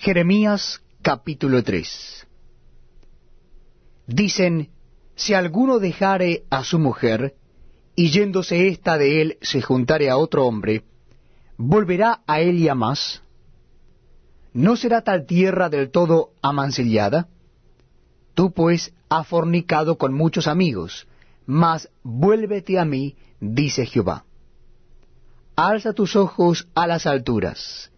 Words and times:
Jeremías 0.00 0.80
capítulo 1.02 1.64
3 1.64 2.24
Dicen, 4.06 4.70
si 5.16 5.34
alguno 5.34 5.80
dejare 5.80 6.44
a 6.50 6.62
su 6.62 6.78
mujer, 6.78 7.34
y 7.96 8.10
yéndose 8.10 8.68
ésta 8.68 8.96
de 8.96 9.20
él 9.20 9.38
se 9.42 9.60
juntare 9.60 10.08
a 10.08 10.16
otro 10.16 10.46
hombre, 10.46 10.84
¿volverá 11.56 12.20
a 12.28 12.40
él 12.40 12.60
y 12.60 12.68
a 12.68 12.76
más? 12.76 13.24
¿No 14.52 14.76
será 14.76 15.02
tal 15.02 15.26
tierra 15.26 15.68
del 15.68 15.90
todo 15.90 16.30
amancillada? 16.42 17.26
Tú 18.34 18.52
pues 18.52 18.94
has 19.08 19.26
fornicado 19.26 19.98
con 19.98 20.14
muchos 20.14 20.46
amigos, 20.46 21.08
mas 21.44 21.90
vuélvete 22.04 22.78
a 22.78 22.84
mí, 22.84 23.16
dice 23.40 23.84
Jehová. 23.84 24.24
Alza 25.56 25.92
tus 25.92 26.14
ojos 26.14 26.68
a 26.76 26.86
las 26.86 27.04
alturas, 27.04 27.90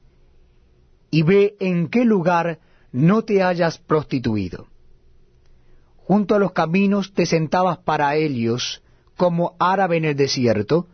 y 1.11 1.23
ve 1.23 1.57
en 1.61 1.89
qué 1.89 2.05
lugar 2.05 2.59
no 2.93 3.23
te 3.23 3.43
hayas 3.43 3.79
prostituido. 3.79 4.69
Junto 5.97 6.34
a 6.34 6.39
los 6.39 6.53
caminos 6.53 7.12
te 7.15 7.27
sentabas 7.27 7.79
para 7.79 8.17
ellos, 8.17 8.83
como 9.17 9.55
árabe 9.59 9.97
en 9.97 10.05
el 10.07 10.17
desierto, 10.17 10.89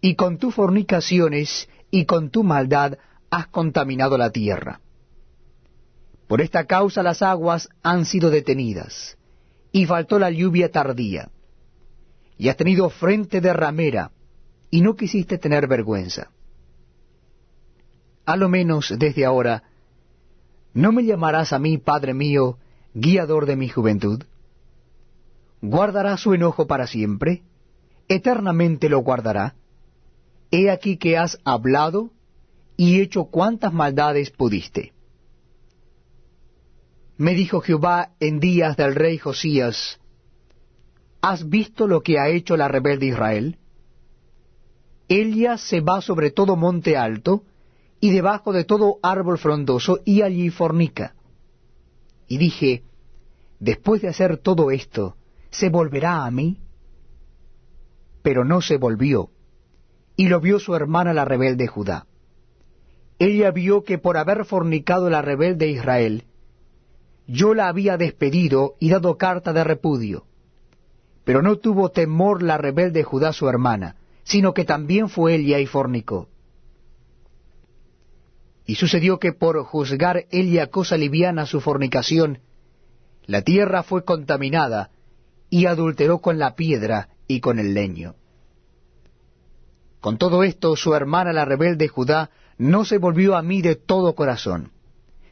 y 0.00 0.14
con 0.14 0.38
tus 0.38 0.54
fornicaciones 0.54 1.68
y 1.90 2.06
con 2.06 2.30
tu 2.30 2.42
maldad 2.42 2.98
has 3.30 3.46
contaminado 3.48 4.18
la 4.18 4.30
tierra. 4.30 4.80
Por 6.26 6.40
esta 6.40 6.64
causa 6.64 7.02
las 7.02 7.22
aguas 7.22 7.68
han 7.82 8.06
sido 8.06 8.30
detenidas, 8.30 9.18
y 9.72 9.86
faltó 9.86 10.18
la 10.18 10.30
lluvia 10.30 10.70
tardía, 10.70 11.30
y 12.38 12.48
has 12.48 12.56
tenido 12.56 12.88
frente 12.88 13.40
de 13.40 13.52
ramera, 13.52 14.10
y 14.70 14.80
no 14.80 14.96
quisiste 14.96 15.36
tener 15.36 15.66
vergüenza. 15.66 16.30
A 18.24 18.36
lo 18.36 18.48
menos 18.48 18.94
desde 18.98 19.24
ahora, 19.24 19.64
¿no 20.74 20.92
me 20.92 21.04
llamarás 21.04 21.52
a 21.52 21.58
mí, 21.58 21.78
Padre 21.78 22.14
mío, 22.14 22.58
guiador 22.94 23.46
de 23.46 23.56
mi 23.56 23.68
juventud? 23.68 24.22
¿Guardará 25.60 26.16
su 26.16 26.34
enojo 26.34 26.66
para 26.66 26.86
siempre? 26.86 27.42
¿Eternamente 28.08 28.88
lo 28.88 29.00
guardará? 29.00 29.54
He 30.50 30.70
aquí 30.70 30.96
que 30.96 31.16
has 31.16 31.38
hablado 31.44 32.10
y 32.76 33.00
hecho 33.00 33.24
cuantas 33.24 33.72
maldades 33.72 34.30
pudiste. 34.30 34.92
Me 37.16 37.34
dijo 37.34 37.60
Jehová 37.60 38.12
en 38.18 38.40
días 38.40 38.76
del 38.76 38.94
rey 38.94 39.18
Josías, 39.18 40.00
¿has 41.20 41.48
visto 41.48 41.86
lo 41.86 42.02
que 42.02 42.18
ha 42.18 42.28
hecho 42.28 42.56
la 42.56 42.68
rebelde 42.68 43.06
Israel? 43.06 43.58
Ella 45.08 45.58
se 45.58 45.80
va 45.80 46.00
sobre 46.00 46.30
todo 46.30 46.56
monte 46.56 46.96
alto, 46.96 47.44
y 48.04 48.10
debajo 48.10 48.52
de 48.52 48.64
todo 48.64 48.98
árbol 49.00 49.38
frondoso, 49.38 50.00
y 50.04 50.22
allí 50.22 50.50
fornica. 50.50 51.14
Y 52.26 52.36
dije, 52.36 52.82
después 53.60 54.02
de 54.02 54.08
hacer 54.08 54.38
todo 54.38 54.72
esto, 54.72 55.14
¿se 55.50 55.68
volverá 55.68 56.24
a 56.24 56.30
mí? 56.32 56.58
Pero 58.22 58.44
no 58.44 58.60
se 58.60 58.76
volvió, 58.76 59.30
y 60.16 60.26
lo 60.26 60.40
vio 60.40 60.58
su 60.58 60.74
hermana 60.74 61.14
la 61.14 61.24
rebelde 61.24 61.68
Judá. 61.68 62.08
Ella 63.20 63.52
vio 63.52 63.84
que 63.84 63.98
por 63.98 64.16
haber 64.16 64.46
fornicado 64.46 65.08
la 65.08 65.22
rebelde 65.22 65.68
Israel, 65.68 66.24
yo 67.28 67.54
la 67.54 67.68
había 67.68 67.96
despedido 67.98 68.74
y 68.80 68.90
dado 68.90 69.16
carta 69.16 69.52
de 69.52 69.62
repudio. 69.62 70.26
Pero 71.22 71.40
no 71.40 71.54
tuvo 71.58 71.90
temor 71.90 72.42
la 72.42 72.58
rebelde 72.58 73.04
Judá 73.04 73.32
su 73.32 73.48
hermana, 73.48 73.94
sino 74.24 74.54
que 74.54 74.64
también 74.64 75.08
fue 75.08 75.36
ella 75.36 75.60
y 75.60 75.66
fornicó. 75.66 76.31
Y 78.66 78.76
sucedió 78.76 79.18
que 79.18 79.32
por 79.32 79.62
juzgar 79.64 80.26
ella 80.30 80.68
cosa 80.68 80.96
liviana 80.96 81.46
su 81.46 81.60
fornicación, 81.60 82.40
la 83.26 83.42
tierra 83.42 83.82
fue 83.82 84.04
contaminada, 84.04 84.90
y 85.50 85.66
adulteró 85.66 86.18
con 86.18 86.38
la 86.38 86.54
piedra 86.54 87.08
y 87.26 87.40
con 87.40 87.58
el 87.58 87.74
leño. 87.74 88.14
Con 90.00 90.18
todo 90.18 90.42
esto, 90.42 90.76
su 90.76 90.94
hermana 90.94 91.32
la 91.32 91.44
rebelde 91.44 91.88
Judá 91.88 92.30
no 92.58 92.84
se 92.84 92.98
volvió 92.98 93.36
a 93.36 93.42
mí 93.42 93.62
de 93.62 93.76
todo 93.76 94.14
corazón, 94.14 94.72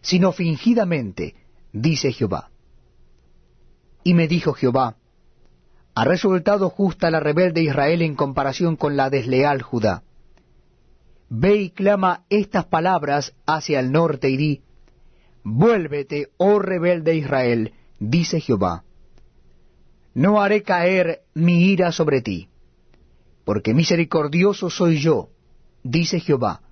sino 0.01 0.33
fingidamente, 0.33 1.35
dice 1.73 2.13
Jehová. 2.13 2.51
Y 4.05 4.15
me 4.15 4.29
dijo 4.29 4.53
Jehová, 4.53 4.97
ha 5.95 6.05
resultado 6.05 6.71
justa 6.71 7.11
la 7.11 7.21
rebelde 7.21 7.63
Israel 7.63 8.03
en 8.03 8.15
comparación 8.15 8.77
con 8.77 8.97
la 8.97 9.11
desleal 9.11 9.63
Judá. 9.63 10.03
Ve 11.31 11.57
y 11.57 11.71
clama 11.71 12.25
estas 12.29 12.67
palabras 12.67 13.33
hacia 13.47 13.79
el 13.79 13.93
norte 13.93 14.29
y 14.29 14.37
di, 14.37 14.63
Vuélvete, 15.45 16.29
oh 16.37 16.59
rebelde 16.59 17.15
Israel, 17.15 17.73
dice 18.01 18.41
Jehová. 18.41 18.83
No 20.13 20.43
haré 20.43 20.65
caer 20.65 21.21
mi 21.35 21.67
ira 21.67 21.93
sobre 21.93 22.21
ti, 22.21 22.49
porque 23.45 23.75
misericordioso 23.75 24.71
soy 24.71 24.99
yo, 24.99 25.29
dice 25.85 26.19
Jehová. 26.19 26.63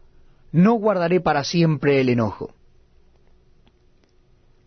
No 0.51 0.75
guardaré 0.75 1.21
para 1.21 1.45
siempre 1.45 2.01
el 2.01 2.09
enojo. 2.09 2.53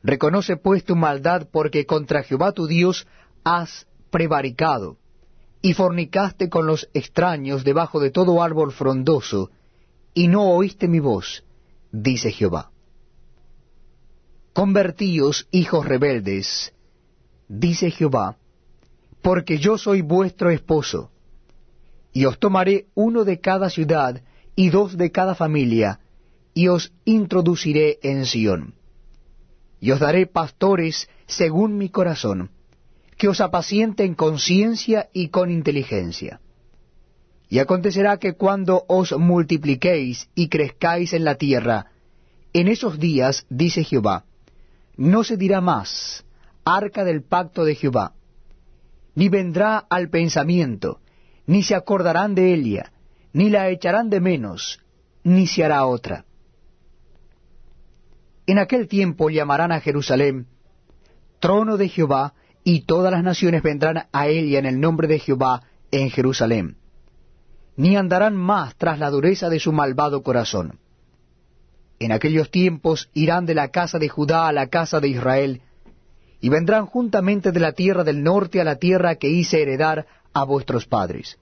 Reconoce 0.03 0.56
pues 0.56 0.85
tu 0.85 0.96
maldad, 0.96 1.50
porque 1.52 1.85
contra 1.85 2.23
Jehová 2.23 2.53
tu 2.53 2.66
Dios 2.66 3.08
has 3.44 3.88
prevaricado, 4.09 4.97
y 5.62 5.73
fornicaste 5.73 6.50
con 6.50 6.66
los 6.66 6.90
extraños 6.94 7.66
debajo 7.66 8.00
de 8.00 8.09
todo 8.09 8.41
árbol 8.41 8.72
frondoso, 8.72 9.52
y 10.14 10.28
no 10.28 10.44
oíste 10.52 10.88
mi 10.88 11.00
voz, 11.00 11.44
dice 11.92 12.32
Jehová. 12.32 12.72
Convertíos, 14.54 15.48
hijos 15.52 15.86
rebeldes, 15.86 16.74
dice 17.48 17.92
Jehová, 17.92 18.38
porque 19.22 19.58
yo 19.58 19.78
soy 19.78 20.02
vuestro 20.02 20.50
esposo, 20.50 21.12
y 22.12 22.26
os 22.26 22.40
tomaré 22.40 22.88
uno 22.94 23.24
de 23.24 23.40
cada 23.40 23.70
ciudad 23.70 24.22
y 24.56 24.70
dos 24.70 24.98
de 24.98 25.12
cada 25.12 25.36
familia, 25.36 26.00
y 26.54 26.68
os 26.68 26.92
introduciré 27.06 28.00
en 28.04 28.26
Sión. 28.26 28.76
Y 29.80 29.92
os 29.92 30.00
daré 30.00 30.28
pastores 30.28 31.10
según 31.28 31.78
mi 31.78 31.90
corazón, 31.90 32.52
que 33.18 33.30
os 33.30 33.40
apaciente 33.40 34.04
en 34.04 34.16
conciencia 34.16 35.10
y 35.14 35.30
con 35.30 35.50
inteligencia. 35.50 36.42
Y 37.52 37.60
acontecerá 37.60 38.16
que 38.16 38.36
cuando 38.36 38.86
os 38.88 39.12
multipliquéis 39.12 40.30
y 40.36 40.48
crezcáis 40.48 41.12
en 41.12 41.26
la 41.26 41.36
tierra, 41.36 41.88
en 42.54 42.70
esos 42.70 42.98
días, 42.98 43.46
dice 43.50 43.84
Jehová, 43.84 44.24
no 44.96 45.26
se 45.26 45.36
dirá 45.36 45.60
más, 45.60 46.24
arca 46.64 47.04
del 47.04 47.24
pacto 47.24 47.66
de 47.66 47.76
Jehová, 47.76 48.14
ni 49.16 49.28
vendrá 49.28 49.78
al 49.78 50.10
pensamiento, 50.10 51.02
ni 51.46 51.62
se 51.62 51.76
acordarán 51.76 52.36
de 52.36 52.54
ella, 52.54 52.94
ni 53.34 53.50
la 53.50 53.68
echarán 53.68 54.10
de 54.10 54.22
menos, 54.22 54.80
ni 55.26 55.46
se 55.46 55.66
hará 55.66 55.86
otra. 55.86 56.24
En 58.46 58.60
aquel 58.60 58.88
tiempo 58.88 59.30
llamarán 59.30 59.74
a 59.74 59.82
Jerusalén, 59.82 60.48
trono 61.42 61.76
de 61.76 61.90
Jehová, 61.90 62.34
y 62.64 62.84
todas 62.86 63.12
las 63.12 63.26
naciones 63.26 63.62
vendrán 63.62 64.08
a 64.14 64.28
ella 64.30 64.60
en 64.60 64.68
el 64.68 64.80
nombre 64.80 65.10
de 65.10 65.20
Jehová 65.20 65.64
en 65.92 66.10
Jerusalén, 66.12 66.78
ni 67.81 67.96
andarán 67.96 68.38
más 68.38 68.75
tras 68.75 69.00
la 69.00 69.09
dureza 69.09 69.50
de 69.50 69.59
su 69.59 69.72
malvado 69.74 70.22
corazón. 70.22 70.78
En 71.97 72.12
aquellos 72.12 72.52
tiempos 72.52 73.09
irán 73.16 73.47
de 73.47 73.56
la 73.56 73.69
casa 73.69 73.97
de 73.97 74.08
Judá 74.08 74.47
a 74.47 74.52
la 74.52 74.68
casa 74.68 75.00
de 75.00 75.08
Israel, 75.08 75.62
y 76.40 76.50
vendrán 76.50 76.86
juntamente 76.86 77.52
de 77.52 77.59
la 77.59 77.72
tierra 77.72 78.03
del 78.03 78.22
norte 78.22 78.62
a 78.62 78.64
la 78.64 78.75
tierra 78.75 79.16
que 79.16 79.30
hice 79.30 79.64
heredar 79.64 80.06
a 80.31 80.44
vuestros 80.44 80.86
padres. 80.86 81.40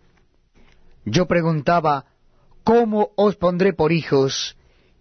Yo 1.03 1.27
preguntaba, 1.27 2.05
¿cómo 2.63 3.09
os 3.17 3.35
pondré 3.35 3.73
por 3.73 3.91
hijos, 3.91 4.55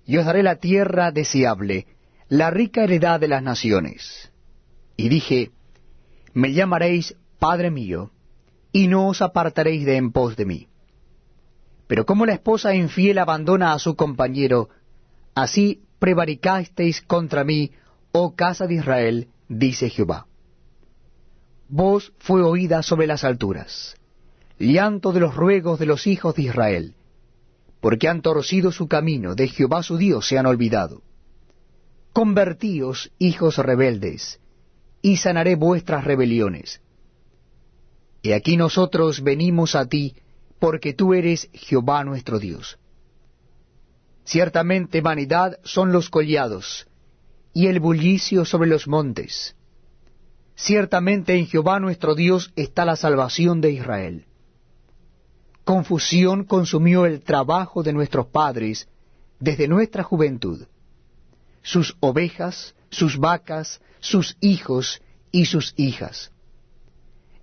y 0.04 0.16
os 0.16 0.24
daré 0.24 0.42
la 0.42 0.56
tierra 0.56 1.12
deseable, 1.12 1.86
la 2.28 2.50
rica 2.50 2.82
heredad 2.82 3.20
de 3.20 3.28
las 3.28 3.44
naciones? 3.44 4.32
Y 4.96 5.08
dije, 5.08 5.52
me 6.34 6.52
llamaréis 6.52 7.14
Padre 7.38 7.70
mío, 7.70 8.10
y 8.72 8.88
no 8.88 9.06
os 9.06 9.22
apartaréis 9.22 9.86
de 9.86 9.94
en 9.94 10.10
pos 10.10 10.34
de 10.34 10.44
mí. 10.44 10.68
Pero 11.88 12.06
como 12.06 12.26
la 12.26 12.34
esposa 12.34 12.74
infiel 12.74 13.18
abandona 13.18 13.72
a 13.72 13.78
su 13.78 13.96
compañero, 13.96 14.68
así 15.34 15.82
prevaricasteis 15.98 17.02
contra 17.02 17.42
mí, 17.42 17.72
oh 18.12 18.36
casa 18.36 18.66
de 18.66 18.74
Israel, 18.74 19.28
dice 19.48 19.88
Jehová. 19.88 20.26
Voz 21.68 22.12
fue 22.18 22.42
oída 22.42 22.82
sobre 22.82 23.06
las 23.06 23.24
alturas, 23.24 23.96
llanto 24.58 25.12
de 25.12 25.20
los 25.20 25.34
ruegos 25.34 25.78
de 25.78 25.86
los 25.86 26.06
hijos 26.06 26.34
de 26.34 26.42
Israel, 26.42 26.94
porque 27.80 28.08
han 28.08 28.20
torcido 28.22 28.70
su 28.70 28.86
camino, 28.86 29.34
de 29.34 29.48
Jehová 29.48 29.82
su 29.82 29.96
Dios 29.96 30.28
se 30.28 30.38
han 30.38 30.46
olvidado. 30.46 31.02
Convertíos, 32.12 33.12
hijos 33.18 33.56
rebeldes, 33.58 34.40
y 35.00 35.16
sanaré 35.16 35.56
vuestras 35.56 36.04
rebeliones. 36.04 36.80
Y 38.20 38.32
aquí 38.32 38.56
nosotros 38.56 39.22
venimos 39.22 39.74
a 39.74 39.86
ti, 39.86 40.14
porque 40.58 40.92
tú 40.92 41.14
eres 41.14 41.48
Jehová 41.52 42.04
nuestro 42.04 42.38
Dios. 42.38 42.78
Ciertamente 44.24 45.00
vanidad 45.00 45.58
son 45.64 45.92
los 45.92 46.10
collados, 46.10 46.86
y 47.54 47.66
el 47.66 47.80
bullicio 47.80 48.44
sobre 48.44 48.68
los 48.68 48.86
montes. 48.86 49.56
Ciertamente 50.54 51.36
en 51.36 51.46
Jehová 51.46 51.80
nuestro 51.80 52.14
Dios 52.14 52.52
está 52.56 52.84
la 52.84 52.96
salvación 52.96 53.60
de 53.60 53.70
Israel. 53.70 54.26
Confusión 55.64 56.44
consumió 56.44 57.06
el 57.06 57.22
trabajo 57.22 57.82
de 57.82 57.92
nuestros 57.92 58.26
padres 58.26 58.88
desde 59.38 59.68
nuestra 59.68 60.02
juventud. 60.02 60.66
Sus 61.62 61.96
ovejas, 62.00 62.74
sus 62.90 63.18
vacas, 63.18 63.80
sus 64.00 64.36
hijos 64.40 65.02
y 65.30 65.44
sus 65.46 65.74
hijas. 65.76 66.32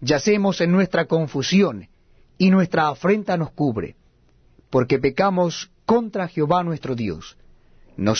Yacemos 0.01 0.59
en 0.61 0.71
nuestra 0.71 1.05
confusión, 1.05 1.87
y 2.37 2.49
nuestra 2.49 2.89
afrenta 2.89 3.37
nos 3.37 3.51
cubre, 3.51 3.95
porque 4.69 4.99
pecamos 4.99 5.71
contra 5.85 6.27
Jehová 6.27 6.63
nuestro 6.63 6.95
Dios 6.95 7.37